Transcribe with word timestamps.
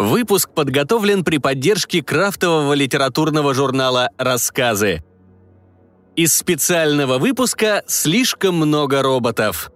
Выпуск 0.00 0.48
подготовлен 0.54 1.24
при 1.24 1.36
поддержке 1.36 2.02
крафтового 2.02 2.72
литературного 2.72 3.52
журнала 3.52 4.08
«Рассказы». 4.16 5.04
Из 6.16 6.32
специального 6.32 7.18
выпуска 7.18 7.82
«Слишком 7.86 8.54
много 8.54 9.02
роботов». 9.02 9.70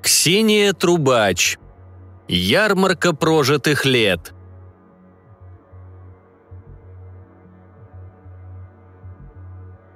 Ксения 0.00 0.72
Трубач. 0.74 1.58
Ярмарка 2.28 3.12
прожитых 3.12 3.84
лет. 3.84 4.32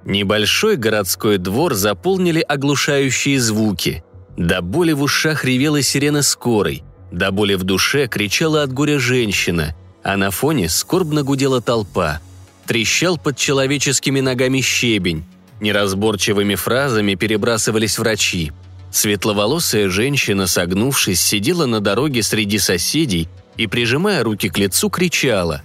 Небольшой 0.03 0.75
городской 0.75 1.37
двор 1.37 1.73
заполнили 1.73 2.41
оглушающие 2.41 3.39
звуки. 3.39 4.04
До 4.37 4.61
боли 4.61 4.91
в 4.91 5.01
ушах 5.01 5.45
ревела 5.45 5.81
сирена 5.81 6.21
скорой, 6.21 6.83
до 7.11 7.31
боли 7.31 7.55
в 7.55 7.63
душе 7.63 8.07
кричала 8.07 8.63
от 8.63 8.73
горя 8.73 8.99
женщина, 8.99 9.75
а 10.03 10.17
на 10.17 10.31
фоне 10.31 10.69
скорбно 10.69 11.23
гудела 11.23 11.61
толпа. 11.61 12.19
Трещал 12.65 13.17
под 13.17 13.37
человеческими 13.37 14.19
ногами 14.19 14.59
щебень. 14.59 15.23
Неразборчивыми 15.61 16.55
фразами 16.55 17.15
перебрасывались 17.15 17.97
врачи. 17.97 18.51
Светловолосая 18.91 19.89
женщина, 19.89 20.47
согнувшись, 20.47 21.21
сидела 21.21 21.65
на 21.65 21.79
дороге 21.79 22.23
среди 22.23 22.59
соседей 22.59 23.29
и, 23.55 23.67
прижимая 23.67 24.23
руки 24.23 24.49
к 24.49 24.57
лицу, 24.57 24.89
кричала. 24.89 25.61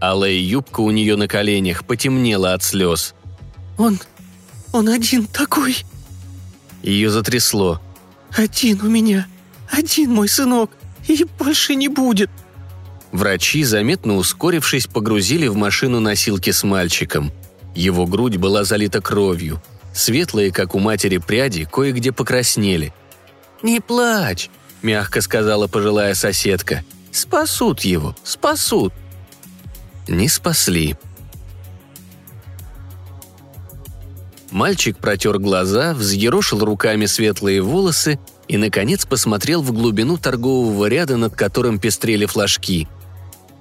Алая 0.00 0.32
юбка 0.32 0.80
у 0.80 0.90
нее 0.90 1.16
на 1.16 1.28
коленях 1.28 1.84
потемнела 1.84 2.52
от 2.52 2.62
слез. 2.62 3.14
«Он... 3.78 3.98
он 4.72 4.88
один 4.88 5.26
такой!» 5.26 5.76
Ее 6.82 7.10
затрясло. 7.10 7.80
«Один 8.36 8.80
у 8.82 8.88
меня! 8.88 9.26
Один 9.70 10.12
мой 10.12 10.28
сынок! 10.28 10.70
И 11.08 11.24
больше 11.38 11.74
не 11.74 11.88
будет!» 11.88 12.30
Врачи, 13.12 13.64
заметно 13.64 14.16
ускорившись, 14.16 14.86
погрузили 14.86 15.48
в 15.48 15.56
машину 15.56 16.00
носилки 16.00 16.50
с 16.50 16.62
мальчиком. 16.62 17.32
Его 17.74 18.06
грудь 18.06 18.36
была 18.36 18.64
залита 18.64 19.00
кровью. 19.00 19.60
Светлые, 19.92 20.52
как 20.52 20.74
у 20.74 20.78
матери, 20.78 21.18
пряди 21.18 21.64
кое-где 21.64 22.12
покраснели. 22.12 22.94
«Не 23.62 23.80
плачь»,— 23.80 24.48
мягко 24.82 25.20
сказала 25.20 25.66
пожилая 25.66 26.14
соседка. 26.14 26.84
«Спасут 27.10 27.80
его, 27.80 28.16
спасут». 28.22 28.92
Не 30.08 30.28
спасли. 30.28 30.96
Мальчик 34.50 34.98
протер 34.98 35.38
глаза, 35.38 35.94
взъерошил 35.94 36.64
руками 36.64 37.06
светлые 37.06 37.62
волосы 37.62 38.18
и, 38.48 38.56
наконец, 38.56 39.06
посмотрел 39.06 39.62
в 39.62 39.72
глубину 39.72 40.18
торгового 40.18 40.86
ряда, 40.86 41.16
над 41.16 41.36
которым 41.36 41.78
пестрели 41.78 42.26
флажки. 42.26 42.88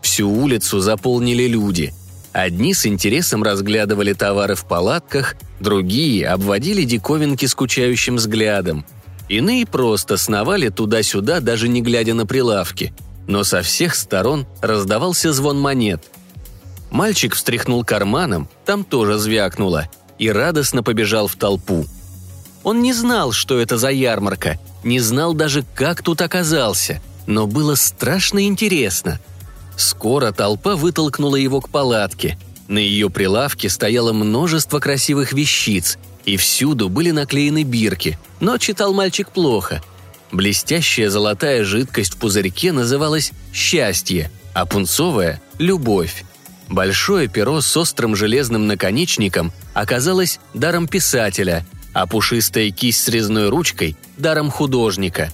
Всю 0.01 0.29
улицу 0.29 0.79
заполнили 0.79 1.47
люди. 1.47 1.93
Одни 2.33 2.73
с 2.73 2.87
интересом 2.87 3.43
разглядывали 3.43 4.13
товары 4.13 4.55
в 4.55 4.65
палатках, 4.65 5.35
другие 5.59 6.27
обводили 6.27 6.83
диковинки 6.83 7.45
скучающим 7.45 8.15
взглядом. 8.15 8.83
Иные 9.27 9.67
просто 9.67 10.17
сновали 10.17 10.69
туда-сюда, 10.69 11.39
даже 11.39 11.67
не 11.67 11.81
глядя 11.81 12.15
на 12.15 12.25
прилавки. 12.25 12.93
Но 13.27 13.43
со 13.43 13.61
всех 13.61 13.93
сторон 13.93 14.47
раздавался 14.59 15.33
звон 15.33 15.59
монет. 15.59 16.03
Мальчик 16.89 17.35
встряхнул 17.35 17.83
карманом, 17.83 18.49
там 18.65 18.83
тоже 18.83 19.19
звякнуло– 19.19 19.87
и 20.19 20.29
радостно 20.29 20.83
побежал 20.83 21.27
в 21.27 21.35
толпу. 21.35 21.85
Он 22.63 22.81
не 22.81 22.93
знал, 22.93 23.31
что 23.31 23.59
это 23.59 23.77
за 23.77 23.89
ярмарка, 23.89 24.59
не 24.83 24.99
знал 24.99 25.33
даже, 25.33 25.65
как 25.73 26.03
тут 26.03 26.21
оказался, 26.21 27.01
но 27.25 27.47
было 27.47 27.75
страшно 27.75 28.45
интересно. 28.45 29.19
Скоро 29.77 30.31
толпа 30.31 30.75
вытолкнула 30.75 31.37
его 31.37 31.61
к 31.61 31.69
палатке. 31.69 32.37
На 32.67 32.77
ее 32.77 33.09
прилавке 33.09 33.69
стояло 33.69 34.13
множество 34.13 34.79
красивых 34.79 35.33
вещиц, 35.33 35.97
и 36.25 36.37
всюду 36.37 36.89
были 36.89 37.11
наклеены 37.11 37.63
бирки, 37.63 38.19
но 38.39 38.57
читал 38.57 38.93
мальчик 38.93 39.31
плохо. 39.31 39.81
Блестящая 40.31 41.09
золотая 41.09 41.63
жидкость 41.63 42.15
в 42.15 42.17
пузырьке 42.17 42.71
называлась 42.71 43.31
«счастье», 43.53 44.29
а 44.53 44.65
пунцовая– 44.65 45.41
«любовь». 45.57 46.25
Большое 46.69 47.27
перо 47.27 47.61
с 47.61 47.75
острым 47.75 48.15
железным 48.15 48.67
наконечником 48.67 49.51
оказалось 49.73 50.39
даром 50.53 50.87
писателя, 50.87 51.65
а 51.93 52.05
пушистая 52.05 52.69
кисть 52.69 53.03
с 53.03 53.07
резной 53.07 53.49
ручкой– 53.49 53.97
даром 54.17 54.51
художника. 54.51 55.33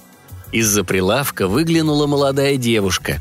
Из-за 0.50 0.82
прилавка 0.82 1.46
выглянула 1.46 2.06
молодая 2.06 2.56
девушка. 2.56 3.20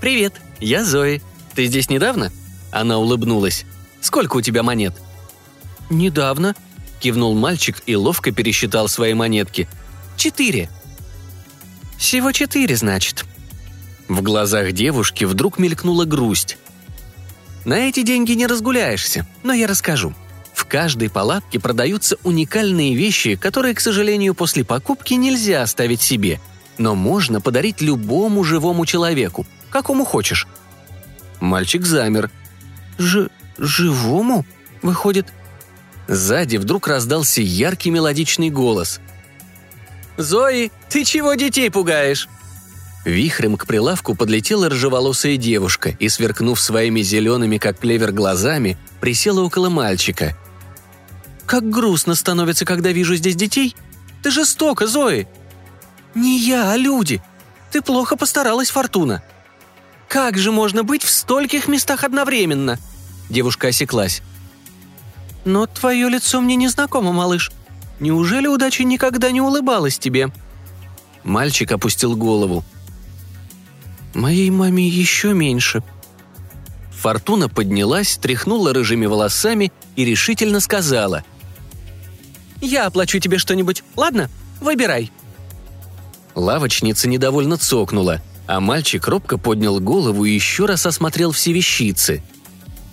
«Привет, 0.00 0.34
я 0.58 0.84
Зои. 0.84 1.22
Ты 1.54 1.66
здесь 1.66 1.90
недавно?» 1.90 2.32
Она 2.72 2.98
улыбнулась. 2.98 3.64
«Сколько 4.00 4.38
у 4.38 4.40
тебя 4.40 4.64
монет?» 4.64 4.94
«Недавно»,– 5.90 6.56
кивнул 7.00 7.34
мальчик 7.36 7.82
и 7.86 7.94
ловко 7.94 8.32
пересчитал 8.32 8.88
свои 8.88 9.14
монетки. 9.14 9.68
«Четыре». 10.16 10.68
«Всего 11.98 12.32
четыре, 12.32 12.76
значит», 12.76 13.24
в 14.08 14.22
глазах 14.22 14.72
девушки 14.72 15.24
вдруг 15.24 15.58
мелькнула 15.58 16.04
грусть. 16.04 16.56
«На 17.64 17.74
эти 17.74 18.02
деньги 18.02 18.32
не 18.32 18.46
разгуляешься, 18.46 19.26
но 19.42 19.52
я 19.52 19.66
расскажу. 19.66 20.14
В 20.54 20.64
каждой 20.64 21.10
палатке 21.10 21.60
продаются 21.60 22.16
уникальные 22.24 22.94
вещи, 22.94 23.36
которые, 23.36 23.74
к 23.74 23.80
сожалению, 23.80 24.34
после 24.34 24.64
покупки 24.64 25.14
нельзя 25.14 25.62
оставить 25.62 26.00
себе, 26.00 26.40
но 26.78 26.94
можно 26.94 27.40
подарить 27.40 27.80
любому 27.82 28.44
живому 28.44 28.86
человеку, 28.86 29.46
какому 29.70 30.04
хочешь». 30.04 30.46
Мальчик 31.40 31.84
замер. 31.84 32.30
«Ж... 32.96 33.28
живому? 33.58 34.46
Выходит...» 34.82 35.26
Сзади 36.08 36.56
вдруг 36.56 36.88
раздался 36.88 37.42
яркий 37.42 37.90
мелодичный 37.90 38.48
голос. 38.48 39.00
«Зои, 40.16 40.72
ты 40.88 41.04
чего 41.04 41.34
детей 41.34 41.70
пугаешь?» 41.70 42.26
Вихрем 43.04 43.56
к 43.56 43.66
прилавку 43.66 44.14
подлетела 44.14 44.68
рыжеволосая 44.68 45.36
девушка 45.36 45.96
и, 45.98 46.08
сверкнув 46.08 46.60
своими 46.60 47.00
зелеными, 47.00 47.58
как 47.58 47.78
клевер, 47.78 48.12
глазами, 48.12 48.76
присела 49.00 49.42
около 49.42 49.68
мальчика. 49.68 50.36
«Как 51.46 51.68
грустно 51.70 52.14
становится, 52.14 52.64
когда 52.64 52.92
вижу 52.92 53.16
здесь 53.16 53.36
детей. 53.36 53.74
Ты 54.22 54.30
жестока, 54.30 54.86
Зои!» 54.86 55.26
«Не 56.14 56.38
я, 56.38 56.72
а 56.72 56.76
люди. 56.76 57.22
Ты 57.70 57.80
плохо 57.80 58.16
постаралась, 58.16 58.70
Фортуна». 58.70 59.22
«Как 60.08 60.36
же 60.36 60.52
можно 60.52 60.82
быть 60.82 61.02
в 61.02 61.10
стольких 61.10 61.68
местах 61.68 62.04
одновременно?» 62.04 62.78
Девушка 63.30 63.68
осеклась. 63.68 64.22
«Но 65.44 65.66
твое 65.66 66.08
лицо 66.08 66.40
мне 66.40 66.56
не 66.56 66.68
знакомо, 66.68 67.12
малыш. 67.12 67.52
Неужели 68.00 68.46
удача 68.46 68.84
никогда 68.84 69.30
не 69.30 69.40
улыбалась 69.40 69.98
тебе?» 69.98 70.30
Мальчик 71.24 71.72
опустил 71.72 72.16
голову. 72.16 72.64
Моей 74.18 74.50
маме 74.50 74.84
еще 74.84 75.32
меньше». 75.32 75.80
Фортуна 76.90 77.48
поднялась, 77.48 78.16
тряхнула 78.16 78.74
рыжими 78.74 79.06
волосами 79.06 79.72
и 79.94 80.04
решительно 80.04 80.58
сказала. 80.58 81.22
«Я 82.60 82.86
оплачу 82.86 83.20
тебе 83.20 83.38
что-нибудь, 83.38 83.84
ладно? 83.94 84.28
Выбирай». 84.60 85.12
Лавочница 86.34 87.08
недовольно 87.08 87.58
цокнула, 87.58 88.20
а 88.48 88.58
мальчик 88.58 89.06
робко 89.06 89.38
поднял 89.38 89.78
голову 89.78 90.24
и 90.24 90.32
еще 90.32 90.66
раз 90.66 90.84
осмотрел 90.84 91.30
все 91.30 91.52
вещицы. 91.52 92.20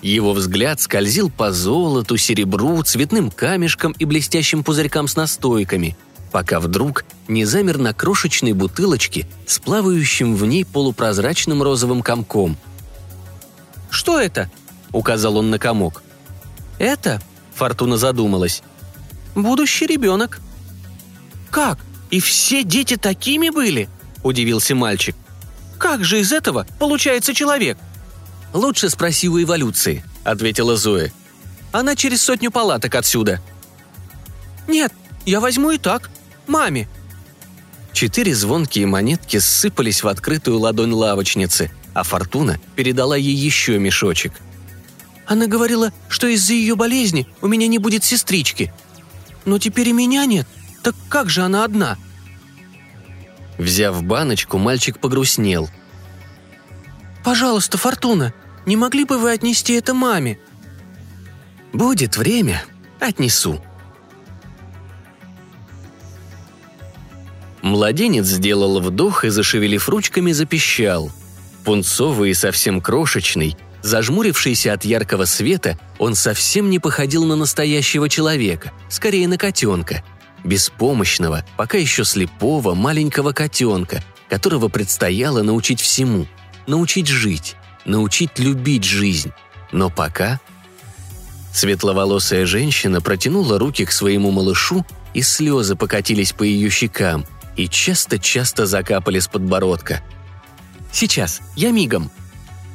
Его 0.03 0.31
взгляд 0.33 0.79
скользил 0.79 1.31
по 1.31 1.51
золоту, 1.51 2.17
серебру, 2.17 2.83
цветным 2.83 3.31
камешкам 3.31 3.93
и 3.93 4.05
блестящим 4.05 4.63
пузырькам 4.63 5.07
с 5.07 5.15
настойками– 5.15 5.97
пока 6.35 6.59
вдруг 6.59 7.05
не 7.29 7.45
замер 7.45 7.77
на 7.77 7.93
крошечной 7.93 8.51
бутылочке 8.51 9.25
с 9.47 9.57
плавающим 9.57 10.35
в 10.35 10.45
ней 10.45 10.65
полупрозрачным 10.65 11.63
розовым 11.63 12.01
комком. 12.01 12.57
«Что 13.89 14.19
это?»— 14.19 14.51
указал 14.91 15.37
он 15.37 15.49
на 15.49 15.59
комок. 15.59 16.03
«Это?»— 16.77 17.21
Фортуна 17.55 17.95
задумалась. 17.95 18.63
«Будущий 19.33 19.87
ребенок». 19.87 20.41
«Как? 21.51 21.79
И 22.09 22.19
все 22.19 22.65
дети 22.65 22.97
такими 22.97 23.49
были?»— 23.49 23.87
удивился 24.21 24.75
мальчик. 24.75 25.15
«Как 25.77 26.03
же 26.03 26.19
из 26.19 26.33
этого 26.33 26.67
получается 26.79 27.33
человек?» 27.33 27.77
«Лучше 28.53 28.89
спроси 28.89 29.29
у 29.29 29.41
эволюции»,— 29.41 30.03
ответила 30.25 30.75
Зоя. 30.75 31.13
«Она 31.71 31.95
через 31.95 32.21
сотню 32.21 32.51
палаток 32.51 32.93
отсюда». 32.95 33.39
«Нет, 34.67 34.91
я 35.25 35.39
возьму 35.39 35.71
и 35.71 35.77
так», 35.77 36.09
Маме!» 36.47 36.87
Четыре 37.93 38.35
звонкие 38.35 38.85
монетки 38.85 39.37
сыпались 39.37 40.03
в 40.03 40.07
открытую 40.07 40.59
ладонь 40.59 40.91
лавочницы, 40.91 41.71
а 41.93 42.03
Фортуна 42.03 42.59
передала 42.75 43.15
ей 43.15 43.35
еще 43.35 43.79
мешочек. 43.79 44.33
«Она 45.25 45.47
говорила, 45.47 45.91
что 46.09 46.27
из-за 46.27 46.53
ее 46.53 46.75
болезни 46.75 47.27
у 47.41 47.47
меня 47.47 47.67
не 47.67 47.79
будет 47.79 48.03
сестрички. 48.03 48.73
Но 49.45 49.59
теперь 49.59 49.89
и 49.89 49.93
меня 49.93 50.25
нет. 50.25 50.47
Так 50.83 50.95
как 51.09 51.29
же 51.29 51.41
она 51.41 51.63
одна? 51.63 51.97
Взяв 53.57 54.03
баночку, 54.03 54.57
мальчик 54.57 54.99
погрустнел. 54.99 55.69
«Пожалуйста, 57.23 57.77
Фортуна, 57.77 58.33
не 58.65 58.75
могли 58.75 59.05
бы 59.05 59.17
вы 59.17 59.31
отнести 59.31 59.73
это 59.73 59.93
маме?» 59.93 60.37
«Будет 61.73 62.17
время, 62.17 62.63
отнесу». 62.99 63.64
Младенец 67.65 68.27
сделал 68.27 68.79
вдох 68.79 69.25
и, 69.25 69.29
зашевелив 69.29 69.89
ручками, 69.89 70.31
запищал. 70.33 71.11
Пунцовый 71.63 72.29
и 72.29 72.35
совсем 72.35 72.79
крошечный, 72.79 73.57
зажмурившийся 73.81 74.73
от 74.73 74.85
яркого 74.85 75.25
света, 75.25 75.79
он 75.97 76.13
совсем 76.13 76.69
не 76.69 76.77
походил 76.77 77.25
на 77.25 77.35
настоящего 77.35 78.07
человека, 78.07 78.71
скорее 78.87 79.27
на 79.27 79.39
котенка. 79.39 80.03
Беспомощного, 80.43 81.43
пока 81.57 81.79
еще 81.79 82.05
слепого, 82.05 82.75
маленького 82.75 83.31
котенка, 83.31 84.03
которого 84.29 84.67
предстояло 84.67 85.41
научить 85.41 85.81
всему. 85.81 86.27
Научить 86.67 87.07
жить, 87.07 87.55
научить 87.83 88.37
любить 88.37 88.83
жизнь. 88.83 89.31
Но 89.71 89.89
пока... 89.89 90.39
Светловолосая 91.51 92.45
женщина 92.45 93.01
протянула 93.01 93.57
руки 93.57 93.85
к 93.85 93.91
своему 93.91 94.29
малышу, 94.29 94.85
и 95.15 95.23
слезы 95.23 95.75
покатились 95.75 96.31
по 96.31 96.43
ее 96.43 96.69
щекам– 96.69 97.25
и 97.55 97.67
часто-часто 97.67 98.65
закапали 98.65 99.19
с 99.19 99.27
подбородка. 99.27 100.01
«Сейчас, 100.91 101.41
я 101.55 101.71
мигом!» 101.71 102.09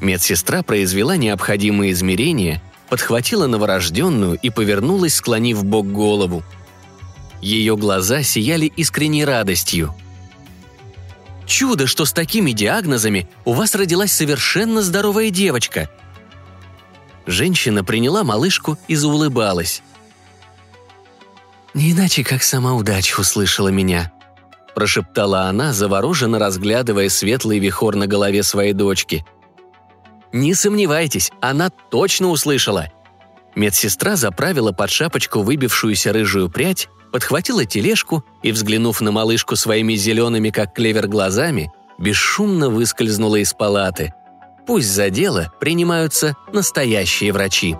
Медсестра 0.01 0.63
произвела 0.63 1.17
необходимые 1.17 1.93
измерения, 1.93 2.63
подхватила 2.89 3.47
новорожденную 3.47 4.39
и 4.41 4.51
повернулась, 4.51 5.15
склонив 5.15 5.65
бок 5.65 5.87
голову. 5.87 6.43
Ее 7.41 7.77
глаза 7.77 8.23
сияли 8.23 8.67
искренней 8.67 9.25
радостью. 9.25 9.95
«Чудо, 11.47 11.87
что 11.87 12.05
с 12.05 12.13
такими 12.13 12.53
диагнозами 12.53 13.29
у 13.45 13.53
вас 13.53 13.75
родилась 13.75 14.13
совершенно 14.13 14.83
здоровая 14.83 15.31
девочка!» 15.31 15.91
Женщина 17.27 17.85
приняла 17.85 18.25
малышку 18.25 18.79
и 18.89 18.95
заулыбалась. 18.95 19.83
«Не 21.75 21.93
иначе, 21.93 22.25
как 22.25 22.43
сама 22.43 22.75
удача 22.75 23.21
услышала 23.21 23.69
меня»,– 23.69 24.13
прошептала 24.81 25.43
она, 25.43 25.75
завороженно 25.75 26.39
разглядывая 26.39 27.11
светлый 27.11 27.59
вихор 27.59 27.97
на 27.97 28.07
голове 28.07 28.43
своей 28.43 28.73
дочки. 28.73 29.27
«Не 30.33 30.55
сомневайтесь, 30.55 31.31
она 31.43 31.69
точно 31.69 32.29
услышала!» 32.29 32.87
Медсестра 33.55 34.17
заправила 34.17 34.73
под 34.73 34.89
шапочку 34.91 35.43
выбившуюся 35.43 36.15
рыжую 36.15 36.49
прядь, 36.49 36.89
подхватила 37.13 37.67
тележку 37.67 38.25
и, 38.43 38.53
взглянув 38.53 39.03
на 39.03 39.13
малышку 39.13 39.55
своими 39.55 39.97
зелеными, 39.97 40.49
как 40.49 40.73
клевер, 40.73 41.09
глазами, 41.09 41.71
бесшумно 41.99 42.71
выскользнула 42.71 43.37
из 43.37 43.53
палаты. 43.53 44.15
Пусть 44.67 44.89
за 44.89 45.11
дело 45.11 45.53
принимаются 45.61 46.37
настоящие 46.55 47.35
врачи. 47.35 47.77